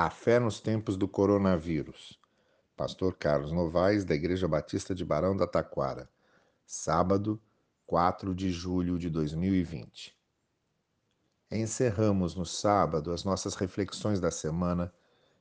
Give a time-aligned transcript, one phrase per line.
[0.00, 2.20] A fé nos tempos do coronavírus.
[2.76, 6.08] Pastor Carlos Novaes, da Igreja Batista de Barão da Taquara.
[6.64, 7.42] Sábado,
[7.84, 10.16] 4 de julho de 2020.
[11.50, 14.94] Encerramos no sábado as nossas reflexões da semana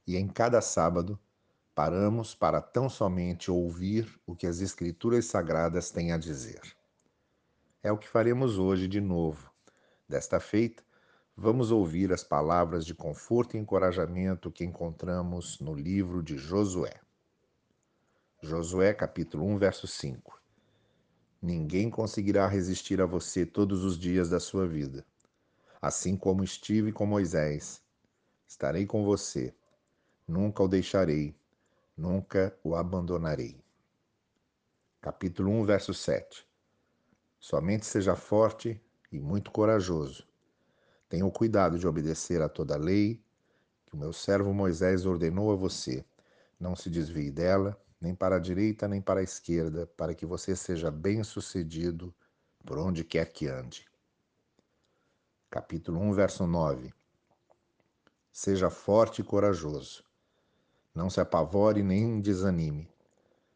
[0.07, 1.19] e em cada sábado
[1.75, 6.61] paramos para tão somente ouvir o que as Escrituras Sagradas têm a dizer.
[7.83, 9.51] É o que faremos hoje de novo.
[10.09, 10.83] Desta feita,
[11.39, 16.99] vamos ouvir as palavras de conforto e encorajamento que encontramos no livro de Josué.
[18.41, 20.41] Josué, capítulo 1, verso 5.
[21.39, 25.05] Ninguém conseguirá resistir a você todos os dias da sua vida.
[25.79, 27.83] Assim como estive com Moisés,
[28.47, 29.53] estarei com você.
[30.27, 31.35] Nunca o deixarei,
[31.95, 33.63] nunca o abandonarei.
[34.99, 36.47] Capítulo 1, verso 7.
[37.39, 38.81] Somente seja forte
[39.11, 40.27] e muito corajoso
[41.09, 43.23] Tenha cuidado de obedecer a toda a lei
[43.85, 46.03] que o meu servo Moisés ordenou a você.
[46.59, 50.55] Não se desvie dela, nem para a direita nem para a esquerda, para que você
[50.55, 52.13] seja bem-sucedido
[52.65, 53.85] por onde quer que ande.
[55.49, 56.93] Capítulo 1, verso 9.
[58.29, 60.03] Seja forte e corajoso.
[60.93, 62.91] Não se apavore nem desanime,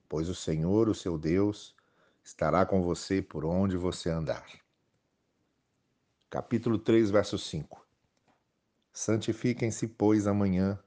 [0.07, 1.75] pois o Senhor, o seu Deus,
[2.23, 4.61] estará com você por onde você andar
[6.31, 7.85] capítulo 3, verso 5.
[8.93, 10.79] Santifiquem-se, pois, amanhã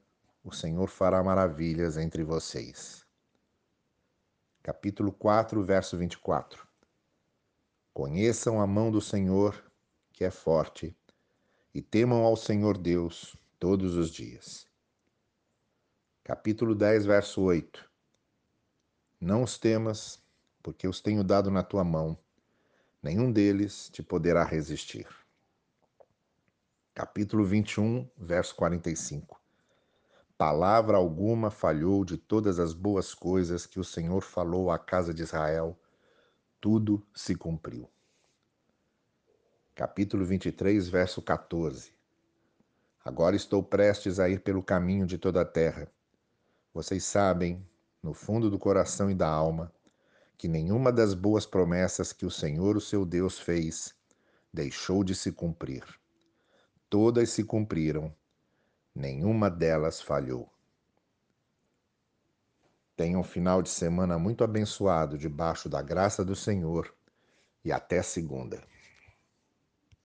[0.43, 3.05] o Senhor fará maravilhas entre vocês.
[4.63, 6.67] Capítulo 4, verso 24.
[7.93, 9.63] Conheçam a mão do Senhor,
[10.11, 10.97] que é forte,
[11.75, 14.65] e temam ao Senhor Deus todos os dias.
[16.23, 17.87] Capítulo 10, verso 8.
[19.21, 20.19] Não os temas,
[20.63, 22.17] porque os tenho dado na tua mão,
[23.03, 25.07] nenhum deles te poderá resistir
[26.95, 29.37] capítulo 21, verso 45.
[30.37, 35.21] Palavra alguma falhou de todas as boas coisas que o Senhor falou à casa de
[35.21, 35.77] Israel,
[36.61, 37.89] tudo se cumpriu.
[39.75, 41.91] Capítulo 23, verso 14.
[43.03, 45.91] Agora estou prestes a ir pelo caminho de toda a terra.
[46.73, 47.61] Vocês sabem,
[48.01, 49.69] no fundo do coração e da alma,
[50.37, 53.93] que nenhuma das boas promessas que o Senhor, o seu Deus, fez
[54.53, 55.83] deixou de se cumprir
[56.95, 58.15] todas se cumpriram,
[58.95, 60.49] nenhuma delas falhou.
[62.95, 66.95] Tenha um final de semana muito abençoado debaixo da graça do Senhor
[67.65, 68.63] e até segunda.